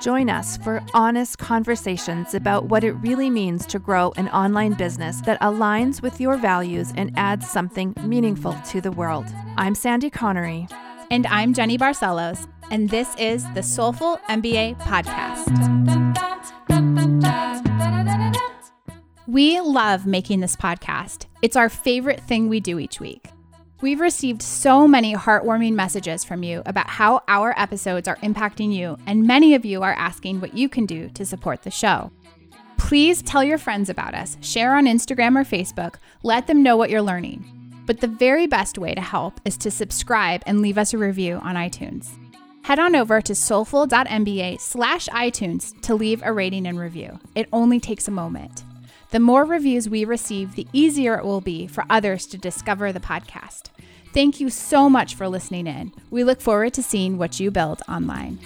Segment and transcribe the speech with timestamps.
[0.00, 5.20] Join us for honest conversations about what it really means to grow an online business
[5.22, 9.26] that aligns with your values and adds something meaningful to the world.
[9.56, 10.68] I'm Sandy Connery.
[11.10, 15.48] And I'm Jenny Barcelos, and this is the Soulful MBA Podcast.
[19.26, 21.26] We love making this podcast.
[21.42, 23.26] It's our favorite thing we do each week.
[23.80, 28.98] We've received so many heartwarming messages from you about how our episodes are impacting you,
[29.06, 32.10] and many of you are asking what you can do to support the show.
[32.76, 36.90] Please tell your friends about us, share on Instagram or Facebook, let them know what
[36.90, 37.44] you're learning.
[37.86, 41.36] But the very best way to help is to subscribe and leave us a review
[41.36, 42.08] on iTunes.
[42.62, 47.18] Head on over to soulful.mba slash iTunes to leave a rating and review.
[47.36, 48.64] It only takes a moment.
[49.10, 53.00] The more reviews we receive, the easier it will be for others to discover the
[53.00, 53.70] podcast.
[54.12, 55.92] Thank you so much for listening in.
[56.10, 58.38] We look forward to seeing what you build online.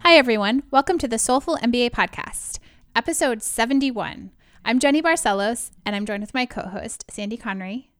[0.00, 0.64] Hi, everyone.
[0.72, 2.58] Welcome to the Soulful MBA Podcast,
[2.96, 4.32] episode 71.
[4.64, 7.92] I'm Jenny Barcelos, and I'm joined with my co host, Sandy Connery.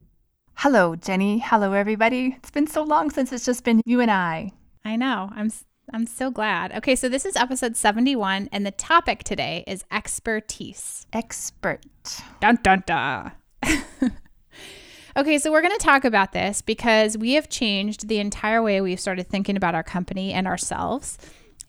[0.55, 1.38] Hello, Jenny.
[1.38, 2.34] Hello, everybody.
[2.38, 4.50] It's been so long since it's just been you and I.
[4.84, 5.31] I know.
[5.36, 5.50] I'm
[5.92, 6.73] I'm so glad.
[6.73, 11.06] Okay, so this is episode 71, and the topic today is expertise.
[11.12, 11.84] Expert.
[12.41, 13.33] Dun dun dun.
[15.17, 18.81] okay, so we're going to talk about this because we have changed the entire way
[18.81, 21.19] we've started thinking about our company and ourselves.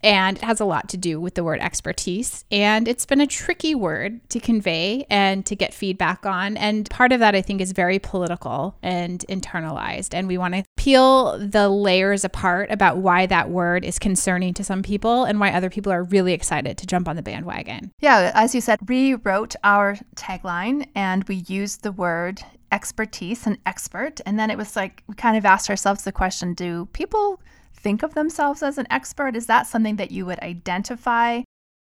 [0.03, 2.46] And it has a lot to do with the word expertise.
[2.52, 6.56] And it's been a tricky word to convey and to get feedback on.
[6.58, 10.13] And part of that, I think, is very political and internalized.
[10.13, 14.63] And we want to peel the layers apart about why that word is concerning to
[14.63, 17.91] some people and why other people are really excited to jump on the bandwagon.
[18.00, 22.41] Yeah, as you said, we rewrote our tagline and we used the word
[22.72, 24.19] expertise and expert.
[24.25, 27.41] And then it was like, we kind of asked ourselves the question do people
[27.78, 29.36] think of themselves as an expert?
[29.36, 31.42] Is that something that you would identify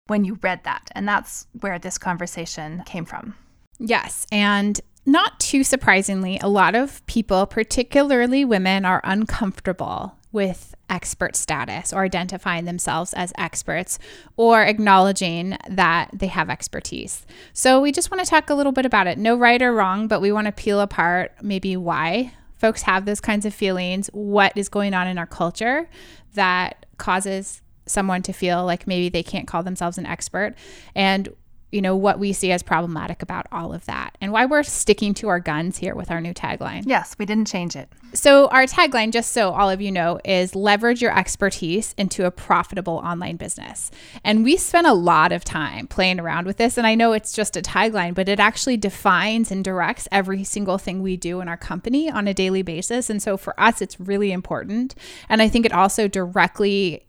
[0.08, 0.90] when you read that?
[0.94, 3.36] And that's where this conversation came from.
[3.80, 4.28] Yes.
[4.32, 11.94] And not too surprisingly, a lot of people, particularly women, are uncomfortable with expert status
[11.94, 14.00] or identifying themselves as experts
[14.36, 17.26] or acknowledging that they have expertise.
[17.52, 19.18] So, we just want to talk a little bit about it.
[19.18, 23.20] No right or wrong, but we want to peel apart maybe why folks have those
[23.20, 25.90] kinds of feelings, what is going on in our culture
[26.34, 30.56] that causes someone to feel like maybe they can't call themselves an expert,
[30.96, 31.28] and
[31.74, 35.14] you know what we see as problematic about all of that and why we're sticking
[35.16, 36.84] to our guns here with our new tagline.
[36.86, 37.90] Yes, we didn't change it.
[38.14, 42.32] So our tagline just so all of you know is leverage your expertise into a
[42.32, 43.90] profitable online business.
[44.24, 47.34] And we spent a lot of time playing around with this and I know it's
[47.34, 51.48] just a tagline but it actually defines and directs every single thing we do in
[51.48, 54.94] our company on a daily basis and so for us it's really important
[55.28, 57.04] and I think it also directly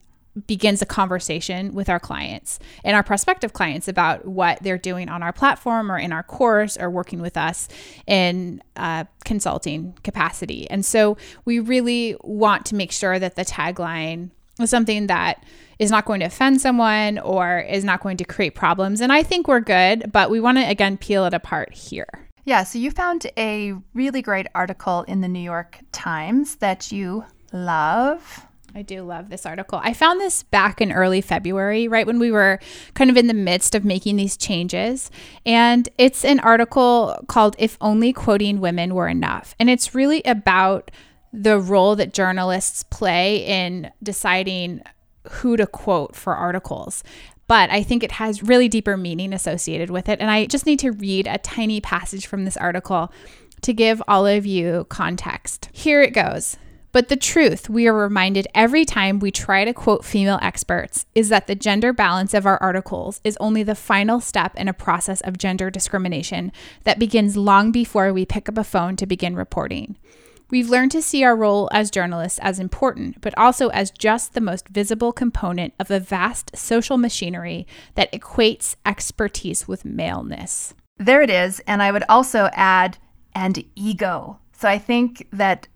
[0.46, 5.22] begins a conversation with our clients and our prospective clients about what they're doing on
[5.22, 7.68] our platform or in our course or working with us
[8.06, 10.68] in uh, consulting capacity.
[10.70, 14.30] And so we really want to make sure that the tagline
[14.60, 15.44] is something that
[15.78, 19.00] is not going to offend someone or is not going to create problems.
[19.00, 22.08] And I think we're good, but we want to again peel it apart here.
[22.44, 27.24] Yeah, so you found a really great article in the New York Times that you
[27.52, 28.46] love.
[28.76, 29.80] I do love this article.
[29.82, 32.58] I found this back in early February, right when we were
[32.94, 35.12] kind of in the midst of making these changes.
[35.46, 39.54] And it's an article called If Only Quoting Women Were Enough.
[39.60, 40.90] And it's really about
[41.32, 44.82] the role that journalists play in deciding
[45.30, 47.04] who to quote for articles.
[47.46, 50.18] But I think it has really deeper meaning associated with it.
[50.20, 53.12] And I just need to read a tiny passage from this article
[53.62, 55.68] to give all of you context.
[55.72, 56.56] Here it goes.
[56.94, 61.28] But the truth, we are reminded every time we try to quote female experts, is
[61.28, 65.20] that the gender balance of our articles is only the final step in a process
[65.22, 66.52] of gender discrimination
[66.84, 69.96] that begins long before we pick up a phone to begin reporting.
[70.50, 74.40] We've learned to see our role as journalists as important, but also as just the
[74.40, 80.74] most visible component of a vast social machinery that equates expertise with maleness.
[80.98, 81.58] There it is.
[81.66, 82.98] And I would also add,
[83.34, 84.38] and ego.
[84.52, 85.66] So I think that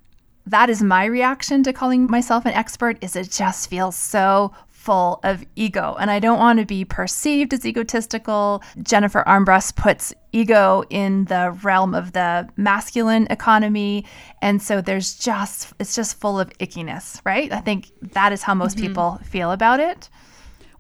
[0.50, 5.20] that is my reaction to calling myself an expert is it just feels so full
[5.22, 8.62] of ego and I don't want to be perceived as egotistical.
[8.82, 14.06] Jennifer Armbrust puts ego in the realm of the masculine economy
[14.40, 17.52] and so there's just it's just full of ickiness, right?
[17.52, 18.86] I think that is how most mm-hmm.
[18.86, 20.08] people feel about it.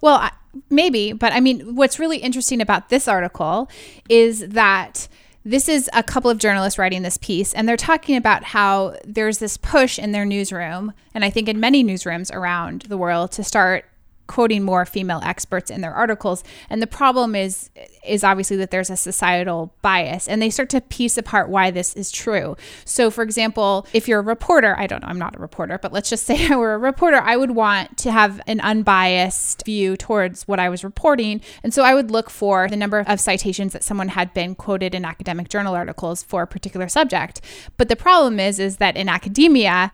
[0.00, 0.30] Well,
[0.70, 3.68] maybe, but I mean what's really interesting about this article
[4.08, 5.08] is that
[5.48, 9.38] this is a couple of journalists writing this piece, and they're talking about how there's
[9.38, 13.42] this push in their newsroom, and I think in many newsrooms around the world, to
[13.42, 13.86] start
[14.28, 16.44] quoting more female experts in their articles.
[16.70, 17.70] And the problem is
[18.06, 21.94] is obviously that there's a societal bias and they start to piece apart why this
[21.94, 22.56] is true.
[22.84, 25.92] So for example if you're a reporter i don't know i'm not a reporter but
[25.92, 29.96] let's just say i were a reporter i would want to have an unbiased view
[29.96, 31.40] towards what i was reporting.
[31.62, 34.94] And so i would look for the number of citations that someone had been quoted
[34.94, 37.40] in academic journal articles for a particular subject.
[37.76, 39.92] But the problem is is that in academia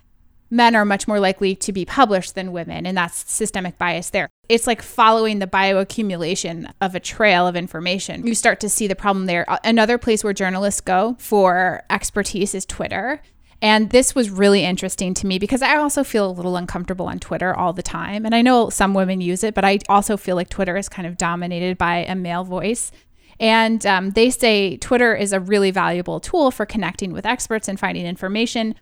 [0.51, 4.29] men are much more likely to be published than women, and that's systemic bias there.
[4.49, 8.27] It's like following the bioaccumulation of a trail of information.
[8.27, 9.47] You start to see the problem there.
[9.65, 13.21] Another place where journalists go for expertise is Twitter.
[13.63, 17.19] And this was really interesting to me because I also feel a little uncomfortable on
[17.19, 18.27] Twitter all the time.
[18.27, 21.09] And I know some women use it, but I also feel like Twitter is kind
[21.09, 22.93] of dominated by a male voice.
[23.41, 27.81] And um, they say Twitter is a really valuable tool for connecting with experts and
[27.81, 28.75] finding information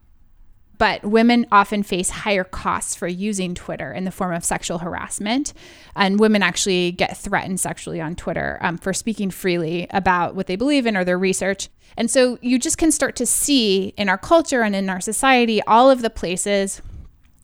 [0.83, 5.53] but women often face higher costs for using Twitter in the form of sexual harassment.
[5.95, 10.57] And women actually get threatened sexually on Twitter um, for speaking freely about what they
[10.57, 11.69] believe in or their research.
[11.97, 15.63] And so you just can start to see in our culture and in our society
[15.69, 16.83] all of the places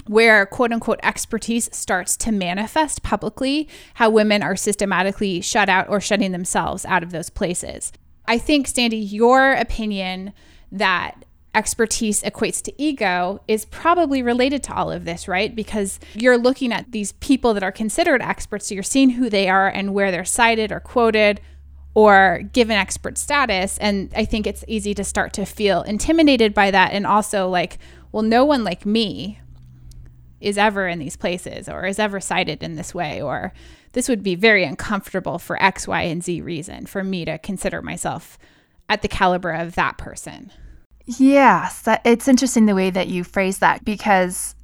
[0.08, 6.00] where quote unquote expertise starts to manifest publicly, how women are systematically shut out or
[6.00, 7.92] shutting themselves out of those places.
[8.26, 10.32] I think, Sandy, your opinion
[10.72, 11.24] that
[11.58, 15.56] expertise equates to ego is probably related to all of this, right?
[15.56, 19.48] Because you're looking at these people that are considered experts, so you're seeing who they
[19.48, 21.40] are and where they're cited or quoted
[21.94, 23.76] or given expert status.
[23.78, 27.78] And I think it's easy to start to feel intimidated by that and also like,
[28.12, 29.40] well, no one like me
[30.40, 33.52] is ever in these places or is ever cited in this way or
[33.94, 37.82] this would be very uncomfortable for X, Y, and Z reason for me to consider
[37.82, 38.38] myself
[38.88, 40.52] at the caliber of that person.
[41.16, 44.54] Yes, that, it's interesting the way that you phrase that because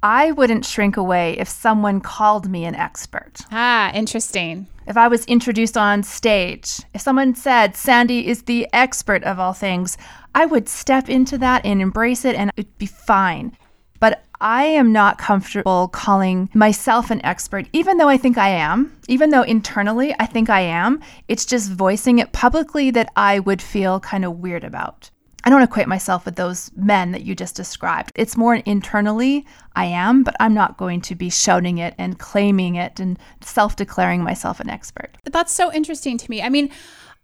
[0.00, 3.40] I wouldn't shrink away if someone called me an expert.
[3.50, 4.68] Ah, interesting.
[4.86, 9.52] If I was introduced on stage, if someone said Sandy is the expert of all
[9.52, 9.98] things,
[10.36, 13.56] I would step into that and embrace it and it'd be fine.
[13.98, 18.96] But I am not comfortable calling myself an expert, even though I think I am,
[19.08, 21.00] even though internally I think I am.
[21.26, 25.10] It's just voicing it publicly that I would feel kind of weird about.
[25.44, 28.12] I don't equate myself with those men that you just described.
[28.16, 32.74] It's more internally, I am, but I'm not going to be shouting it and claiming
[32.74, 35.16] it and self declaring myself an expert.
[35.24, 36.42] That's so interesting to me.
[36.42, 36.70] I mean,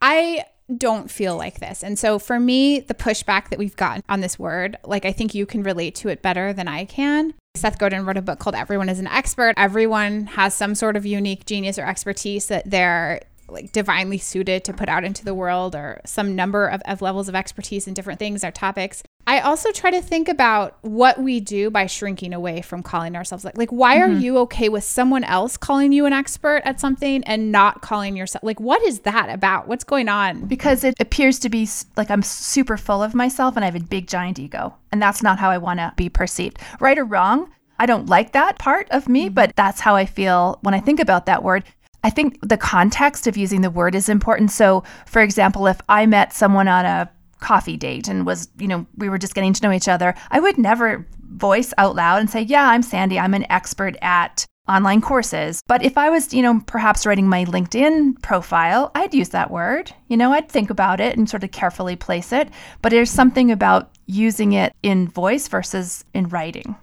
[0.00, 0.44] I
[0.74, 1.82] don't feel like this.
[1.82, 5.34] And so for me, the pushback that we've gotten on this word, like I think
[5.34, 7.34] you can relate to it better than I can.
[7.56, 9.54] Seth Godin wrote a book called Everyone is an Expert.
[9.56, 14.72] Everyone has some sort of unique genius or expertise that they're like divinely suited to
[14.72, 18.18] put out into the world or some number of, of levels of expertise in different
[18.18, 19.02] things or topics.
[19.26, 23.44] I also try to think about what we do by shrinking away from calling ourselves
[23.44, 24.12] like like why mm-hmm.
[24.12, 28.16] are you okay with someone else calling you an expert at something and not calling
[28.16, 29.66] yourself like what is that about?
[29.66, 30.46] What's going on?
[30.46, 33.84] Because it appears to be like I'm super full of myself and I have a
[33.84, 36.58] big giant ego and that's not how I want to be perceived.
[36.80, 39.34] Right or wrong, I don't like that part of me, mm-hmm.
[39.34, 41.64] but that's how I feel when I think about that word.
[42.04, 44.50] I think the context of using the word is important.
[44.50, 48.86] So, for example, if I met someone on a coffee date and was, you know,
[48.96, 52.28] we were just getting to know each other, I would never voice out loud and
[52.28, 53.18] say, Yeah, I'm Sandy.
[53.18, 55.62] I'm an expert at online courses.
[55.66, 59.90] But if I was, you know, perhaps writing my LinkedIn profile, I'd use that word.
[60.08, 62.48] You know, I'd think about it and sort of carefully place it.
[62.82, 66.76] But there's something about using it in voice versus in writing.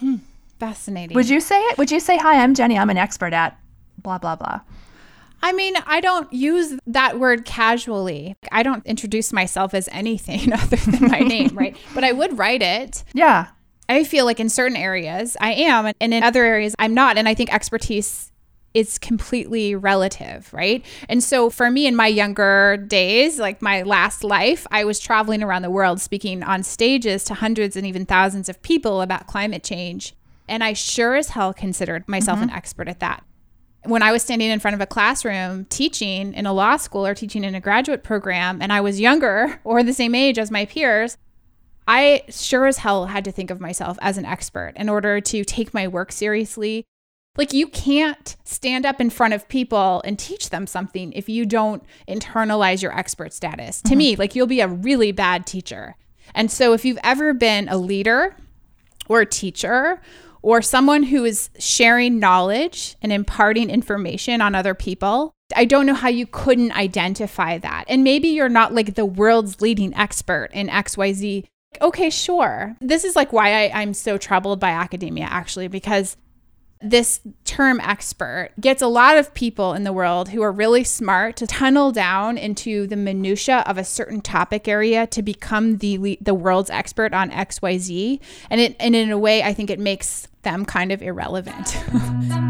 [0.00, 0.16] Hmm.
[0.58, 1.14] Fascinating.
[1.14, 1.78] Would you say it?
[1.78, 2.76] Would you say, Hi, I'm Jenny.
[2.76, 3.56] I'm an expert at
[4.04, 4.60] blah, blah, blah.
[5.42, 8.36] I mean, I don't use that word casually.
[8.52, 11.76] I don't introduce myself as anything other than my name, right?
[11.94, 13.02] But I would write it.
[13.12, 13.48] Yeah.
[13.88, 17.18] I feel like in certain areas I am, and in other areas I'm not.
[17.18, 18.32] And I think expertise
[18.72, 20.84] is completely relative, right?
[21.08, 25.42] And so for me in my younger days, like my last life, I was traveling
[25.42, 29.62] around the world speaking on stages to hundreds and even thousands of people about climate
[29.62, 30.14] change.
[30.48, 32.48] And I sure as hell considered myself mm-hmm.
[32.48, 33.24] an expert at that.
[33.84, 37.14] When I was standing in front of a classroom teaching in a law school or
[37.14, 40.64] teaching in a graduate program and I was younger or the same age as my
[40.64, 41.16] peers,
[41.86, 45.44] I sure as hell had to think of myself as an expert in order to
[45.44, 46.84] take my work seriously.
[47.36, 51.44] Like, you can't stand up in front of people and teach them something if you
[51.44, 53.78] don't internalize your expert status.
[53.78, 53.88] Mm-hmm.
[53.88, 55.96] To me, like, you'll be a really bad teacher.
[56.32, 58.36] And so, if you've ever been a leader
[59.08, 60.00] or a teacher
[60.44, 65.94] or someone who is sharing knowledge and imparting information on other people, I don't know
[65.94, 67.84] how you couldn't identify that.
[67.88, 71.46] And maybe you're not like the world's leading expert in XYZ.
[71.80, 72.76] Okay, sure.
[72.82, 76.18] This is like why I, am so troubled by academia, actually, because
[76.78, 81.36] this term expert gets a lot of people in the world who are really smart
[81.36, 86.34] to tunnel down into the minutia of a certain topic area to become the the
[86.34, 88.20] world's expert on XYZ
[88.50, 91.76] and it and in a way I think it makes them kind of irrelevant.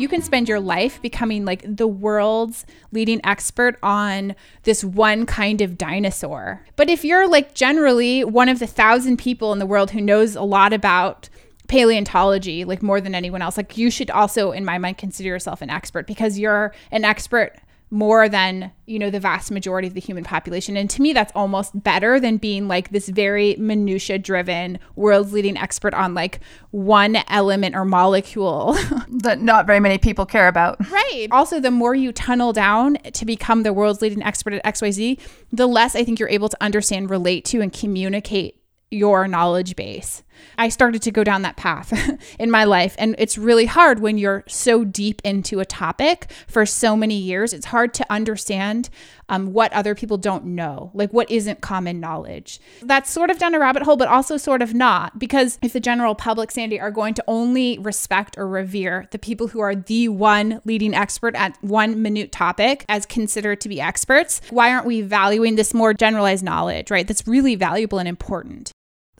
[0.03, 5.61] you can spend your life becoming like the world's leading expert on this one kind
[5.61, 6.61] of dinosaur.
[6.75, 10.35] But if you're like generally one of the thousand people in the world who knows
[10.35, 11.29] a lot about
[11.69, 15.61] paleontology, like more than anyone else, like you should also, in my mind, consider yourself
[15.61, 17.55] an expert because you're an expert
[17.93, 20.75] more than you know the vast majority of the human population.
[20.75, 25.57] And to me that's almost better than being like this very minutia driven world's leading
[25.57, 26.39] expert on like
[26.71, 28.73] one element or molecule
[29.09, 30.79] that not very many people care about.
[30.89, 31.27] Right.
[31.31, 35.19] Also the more you tunnel down to become the world's leading expert at xyz
[35.51, 40.23] the less i think you're able to understand relate to and communicate your knowledge base.
[40.57, 41.93] I started to go down that path
[42.39, 42.95] in my life.
[42.97, 47.53] And it's really hard when you're so deep into a topic for so many years.
[47.53, 48.89] It's hard to understand
[49.29, 52.59] um, what other people don't know, like what isn't common knowledge.
[52.81, 55.17] That's sort of down a rabbit hole, but also sort of not.
[55.17, 59.47] Because if the general public, Sandy, are going to only respect or revere the people
[59.47, 64.41] who are the one leading expert at one minute topic as considered to be experts,
[64.49, 67.07] why aren't we valuing this more generalized knowledge, right?
[67.07, 68.71] That's really valuable and important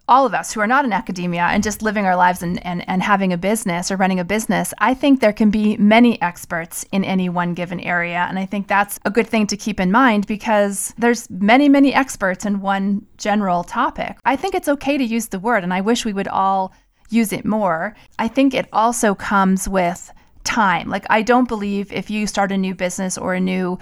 [0.07, 2.87] all of us who are not in academia and just living our lives and, and,
[2.89, 6.85] and having a business or running a business, I think there can be many experts
[6.91, 8.25] in any one given area.
[8.27, 11.93] And I think that's a good thing to keep in mind because there's many, many
[11.93, 14.17] experts in one general topic.
[14.25, 16.73] I think it's okay to use the word, and I wish we would all
[17.09, 17.95] use it more.
[18.19, 20.11] I think it also comes with
[20.43, 20.89] time.
[20.89, 23.79] Like, I don't believe if you start a new business or a new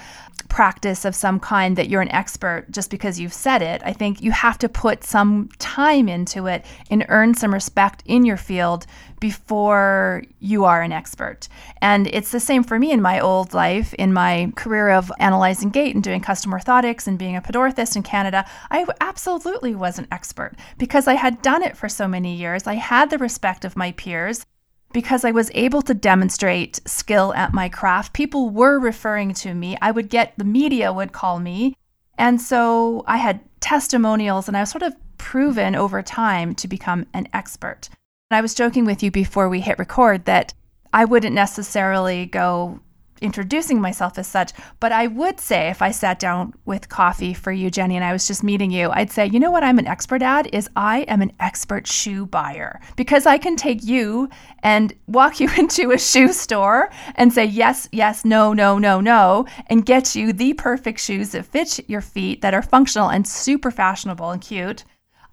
[0.51, 3.82] practice of some kind that you're an expert just because you've said it.
[3.86, 8.25] I think you have to put some time into it and earn some respect in
[8.25, 8.86] your field
[9.22, 11.48] before you are an expert.
[11.82, 15.70] And it's the same for me in my old life, in my career of analyzing
[15.70, 18.46] gait and doing custom orthotics and being a podorthist in Canada.
[18.70, 22.68] I absolutely was an expert because I had done it for so many years.
[22.68, 24.46] I had the respect of my peers
[24.94, 28.14] because I was able to demonstrate skill at my craft.
[28.14, 29.78] People were referring to me.
[29.82, 31.76] I would get the media would call me.
[32.18, 37.06] And so I had testimonials and I was sort of proven over time to become
[37.14, 37.90] an expert.
[38.30, 40.54] And I was joking with you before we hit record that
[40.94, 42.80] I wouldn't necessarily go
[43.22, 47.51] introducing myself as such, but I would say if I sat down with coffee for
[47.51, 49.88] you, Jenny, and I was just meeting you, I'd say, you know what I'm an
[49.88, 54.30] expert at is I am an expert shoe buyer because I can take you
[54.63, 59.46] and walk you into a shoe store and say yes, yes, no, no, no, no,
[59.68, 63.72] and get you the perfect shoes that fit your feet that are functional and super
[63.72, 64.84] fashionable and cute.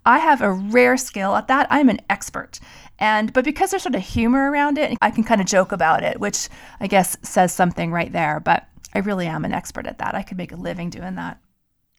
[0.09, 1.67] I have a rare skill at that.
[1.69, 2.61] I'm an expert.
[2.99, 6.03] And but because there's sort of humor around it, I can kind of joke about
[6.03, 6.49] it, which
[6.81, 8.41] I guess says something right there.
[8.41, 10.15] But I really am an expert at that.
[10.15, 11.39] I could make a living doing that.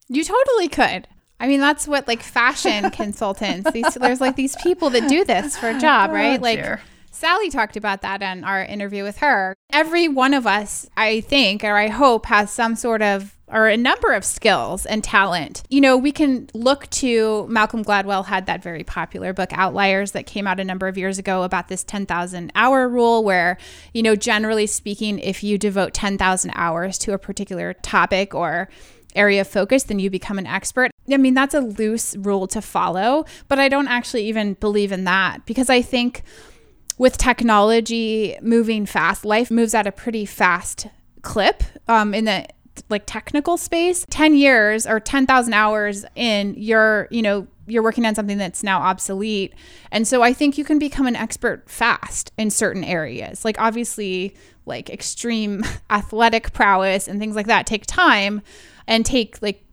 [0.07, 1.07] You totally could.
[1.39, 3.71] I mean, that's what like fashion consultants.
[3.71, 6.39] These there's like these people that do this for a job, oh, right?
[6.39, 6.81] Oh, like dear.
[7.11, 9.55] Sally talked about that in our interview with her.
[9.71, 13.77] Every one of us, I think, or I hope, has some sort of or a
[13.77, 15.63] number of skills and talent.
[15.69, 20.25] You know, we can look to Malcolm Gladwell had that very popular book Outliers that
[20.25, 23.57] came out a number of years ago about this 10,000 hour rule where,
[23.93, 28.69] you know, generally speaking, if you devote 10,000 hours to a particular topic or
[29.15, 30.91] area of focus, then you become an expert.
[31.11, 35.05] I mean, that's a loose rule to follow, but I don't actually even believe in
[35.05, 36.23] that because I think
[36.97, 40.87] with technology moving fast, life moves at a pretty fast
[41.21, 42.45] clip um, in the
[42.89, 48.15] like technical space 10 years or 10,000 hours in you're you know you're working on
[48.15, 49.53] something that's now obsolete.
[49.91, 53.45] And so i think you can become an expert fast in certain areas.
[53.45, 58.41] Like obviously like extreme athletic prowess and things like that take time
[58.87, 59.63] and take like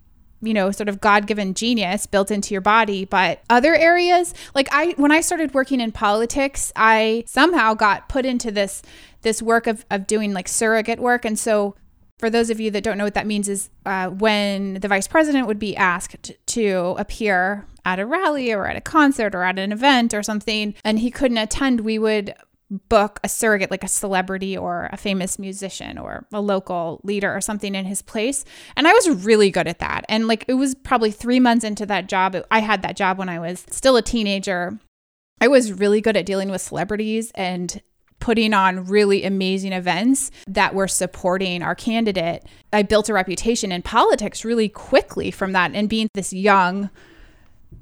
[0.43, 3.05] you know sort of god-given genius built into your body.
[3.05, 8.27] But other areas like i when i started working in politics i somehow got put
[8.27, 8.83] into this
[9.27, 11.25] this work of, of doing like surrogate work.
[11.25, 11.75] And so
[12.19, 15.07] for those of you that don't know what that means is uh, when the vice
[15.07, 19.59] president would be asked to appear at a rally or at a concert or at
[19.59, 22.35] an event or something and he couldn't attend we would
[22.89, 27.41] book a surrogate like a celebrity or a famous musician or a local leader or
[27.41, 28.45] something in his place.
[28.77, 30.05] And i was really good at that.
[30.09, 33.29] And like it was probably 3 months into that job i had that job when
[33.29, 34.79] i was still a teenager.
[35.41, 37.83] I was really good at dealing with celebrities and
[38.19, 43.83] putting on really amazing events that were supporting our candidate i built a reputation in
[43.83, 46.91] politics really quickly from that and being this young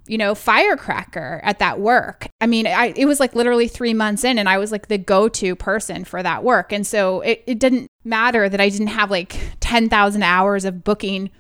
[0.07, 2.29] you know, firecracker at that work.
[2.41, 4.99] I mean, I, it was like literally three months in, and I was like the
[4.99, 6.73] go to person for that work.
[6.73, 11.31] And so it, it didn't matter that I didn't have like 10,000 hours of booking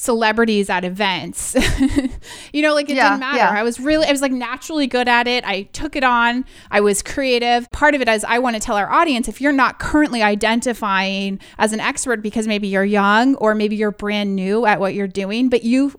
[0.00, 1.54] celebrities at events.
[2.52, 3.36] you know, like it Yeah, didn't matter.
[3.38, 3.50] yeah.
[3.50, 5.44] I was really, I was like naturally good at it.
[5.44, 6.44] I took it on.
[6.70, 7.70] I was creative.
[7.70, 11.38] Part of it is I want to tell our audience if you're not currently identifying
[11.58, 15.06] as an expert because maybe you're young or maybe you're brand new at what you're
[15.08, 15.92] doing, but you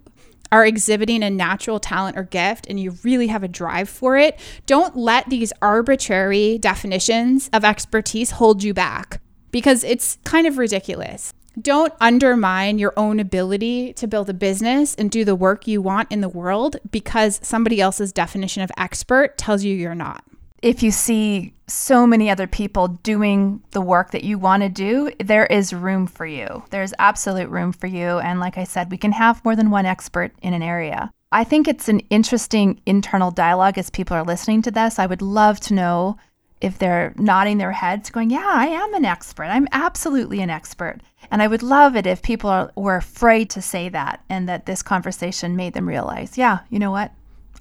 [0.51, 4.37] are exhibiting a natural talent or gift and you really have a drive for it,
[4.65, 11.33] don't let these arbitrary definitions of expertise hold you back because it's kind of ridiculous.
[11.59, 16.11] Don't undermine your own ability to build a business and do the work you want
[16.11, 20.23] in the world because somebody else's definition of expert tells you you're not.
[20.61, 25.11] if you see so many other people doing the work that you want to do,
[25.19, 26.63] there is room for you.
[26.69, 28.19] There's absolute room for you.
[28.19, 31.11] And like I said, we can have more than one expert in an area.
[31.31, 34.99] I think it's an interesting internal dialogue as people are listening to this.
[34.99, 36.17] I would love to know
[36.61, 39.45] if they're nodding their heads, going, Yeah, I am an expert.
[39.45, 40.99] I'm absolutely an expert.
[41.29, 44.65] And I would love it if people are, were afraid to say that and that
[44.65, 47.11] this conversation made them realize, Yeah, you know what?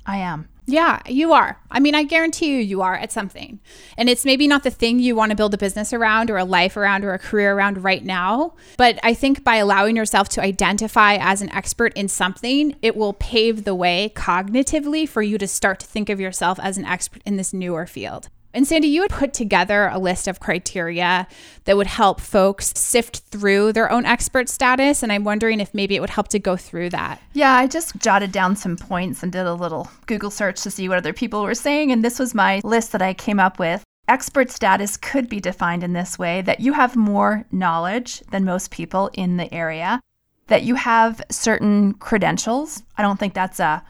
[0.07, 0.49] I am.
[0.67, 1.59] Yeah, you are.
[1.71, 3.59] I mean, I guarantee you, you are at something.
[3.97, 6.45] And it's maybe not the thing you want to build a business around or a
[6.45, 8.55] life around or a career around right now.
[8.77, 13.15] But I think by allowing yourself to identify as an expert in something, it will
[13.15, 17.23] pave the way cognitively for you to start to think of yourself as an expert
[17.27, 18.29] in this newer field.
[18.53, 21.29] And Sandy, you had put together a list of criteria
[21.65, 25.03] that would help folks sift through their own expert status.
[25.03, 27.23] And I'm wondering if maybe it would help to go through that.
[27.33, 30.89] Yeah, I just jotted down some points and did a little Google search to see
[30.89, 31.93] what other people were saying.
[31.93, 33.85] And this was my list that I came up with.
[34.09, 38.73] Expert status could be defined in this way that you have more knowledge than most
[38.73, 40.01] people in the area,
[40.49, 42.83] that you have certain credentials.
[42.99, 43.85] I don't think that's a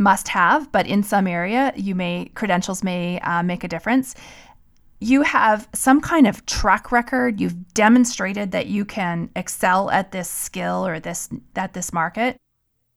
[0.00, 4.14] must have, but in some area, you may credentials may uh, make a difference.
[4.98, 7.40] You have some kind of track record.
[7.40, 12.36] You've demonstrated that you can excel at this skill or this at this market.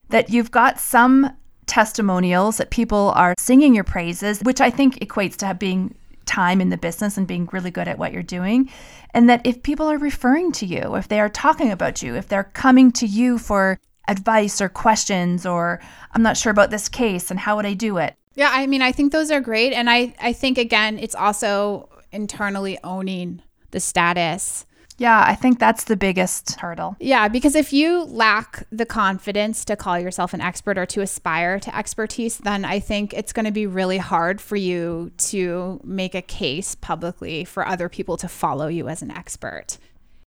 [0.09, 1.29] That you've got some
[1.65, 6.69] testimonials that people are singing your praises, which I think equates to being time in
[6.69, 8.69] the business and being really good at what you're doing.
[9.13, 12.27] And that if people are referring to you, if they are talking about you, if
[12.27, 15.79] they're coming to you for advice or questions or
[16.11, 18.15] I'm not sure about this case and how would I do it?
[18.35, 19.73] Yeah, I mean, I think those are great.
[19.73, 24.65] And I, I think, again, it's also internally owning the status.
[24.97, 26.95] Yeah, I think that's the biggest hurdle.
[26.99, 31.59] Yeah, because if you lack the confidence to call yourself an expert or to aspire
[31.59, 36.13] to expertise, then I think it's going to be really hard for you to make
[36.13, 39.77] a case publicly for other people to follow you as an expert.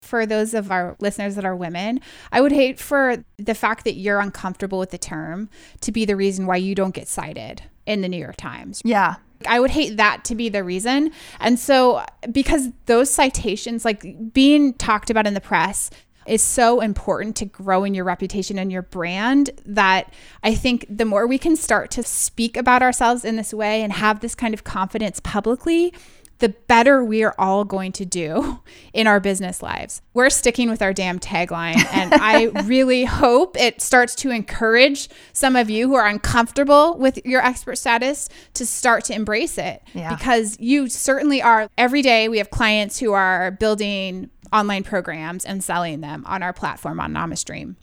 [0.05, 1.99] For those of our listeners that are women,
[2.31, 5.49] I would hate for the fact that you're uncomfortable with the term
[5.81, 8.81] to be the reason why you don't get cited in the New York Times.
[8.85, 9.15] Yeah.
[9.47, 11.11] I would hate that to be the reason.
[11.39, 15.89] And so, because those citations, like being talked about in the press,
[16.25, 20.11] is so important to growing your reputation and your brand that
[20.43, 23.93] I think the more we can start to speak about ourselves in this way and
[23.93, 25.93] have this kind of confidence publicly,
[26.39, 28.61] the better we are all going to do
[28.93, 30.01] in our business lives.
[30.13, 31.83] We're sticking with our damn tagline.
[31.93, 37.19] And I really hope it starts to encourage some of you who are uncomfortable with
[37.25, 39.81] your expert status to start to embrace it.
[39.93, 40.15] Yeah.
[40.15, 41.69] Because you certainly are.
[41.77, 46.53] Every day we have clients who are building online programs and selling them on our
[46.53, 47.75] platform on NamaStream.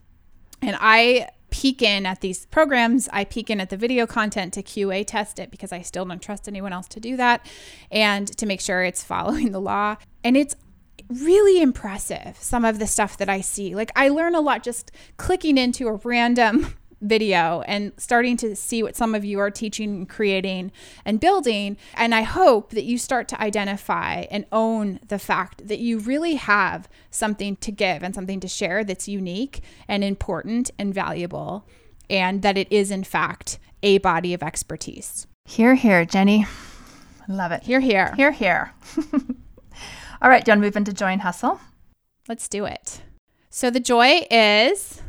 [0.61, 3.09] And I peek in at these programs.
[3.13, 6.21] I peek in at the video content to QA test it because I still don't
[6.21, 7.47] trust anyone else to do that
[7.91, 9.97] and to make sure it's following the law.
[10.25, 10.57] And it's
[11.09, 13.75] really impressive, some of the stuff that I see.
[13.75, 18.83] Like, I learn a lot just clicking into a random video and starting to see
[18.83, 20.73] what some of you are teaching and creating
[21.05, 21.77] and building.
[21.95, 26.35] And I hope that you start to identify and own the fact that you really
[26.35, 31.67] have something to give and something to share that's unique and important and valuable,
[32.09, 35.27] and that it is, in fact, a body of expertise.
[35.45, 36.47] Here, here, Jenny.
[37.29, 37.65] Love it.
[37.65, 38.15] Here, here.
[38.17, 38.73] Here, here.
[40.23, 41.61] All right, do you want to move into Joy and Hustle?
[42.29, 43.03] Let's do it.
[43.51, 45.03] So, the joy is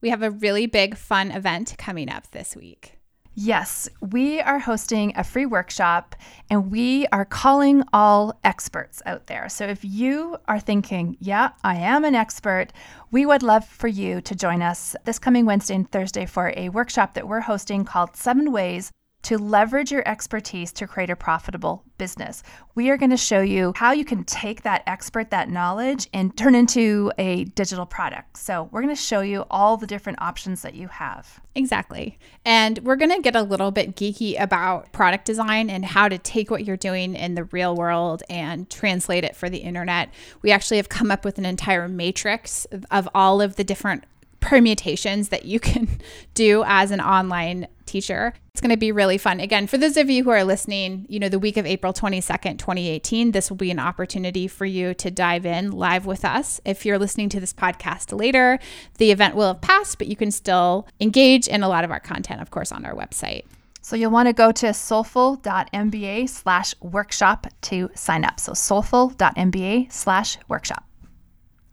[0.00, 2.96] we have a really big, fun event coming up this week.
[3.38, 6.16] Yes, we are hosting a free workshop
[6.48, 9.50] and we are calling all experts out there.
[9.50, 12.68] So if you are thinking, yeah, I am an expert,
[13.10, 16.70] we would love for you to join us this coming Wednesday and Thursday for a
[16.70, 18.90] workshop that we're hosting called Seven Ways
[19.26, 22.44] to leverage your expertise to create a profitable business.
[22.76, 26.36] We are going to show you how you can take that expert, that knowledge, and
[26.36, 28.38] turn into a digital product.
[28.38, 31.40] So, we're going to show you all the different options that you have.
[31.56, 32.20] Exactly.
[32.44, 36.18] And we're going to get a little bit geeky about product design and how to
[36.18, 40.08] take what you're doing in the real world and translate it for the internet.
[40.42, 44.04] We actually have come up with an entire matrix of all of the different
[44.38, 45.88] permutations that you can
[46.34, 48.34] do as an online teacher.
[48.52, 49.40] It's going to be really fun.
[49.40, 52.58] Again, for those of you who are listening, you know, the week of April 22nd,
[52.58, 56.60] 2018, this will be an opportunity for you to dive in live with us.
[56.64, 58.58] If you're listening to this podcast later,
[58.98, 62.00] the event will have passed, but you can still engage in a lot of our
[62.00, 63.44] content, of course, on our website.
[63.86, 68.40] So you'll want to go to soulful.mba slash workshop to sign up.
[68.40, 70.84] So soulful.mba slash workshop.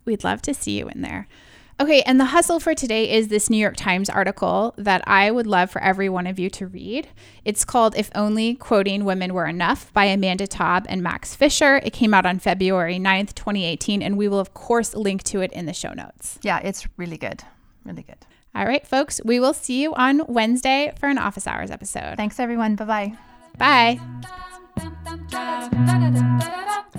[0.05, 1.27] We'd love to see you in there.
[1.79, 5.47] Okay, and the hustle for today is this New York Times article that I would
[5.47, 7.07] love for every one of you to read.
[7.43, 11.77] It's called If Only Quoting Women Were Enough by Amanda Taub and Max Fisher.
[11.83, 15.51] It came out on February 9th, 2018, and we will, of course, link to it
[15.51, 16.37] in the show notes.
[16.43, 17.43] Yeah, it's really good.
[17.83, 18.25] Really good.
[18.55, 22.17] All right, folks, we will see you on Wednesday for an office hours episode.
[22.17, 22.75] Thanks, everyone.
[22.75, 23.17] Bye-bye.
[23.57, 23.99] Bye.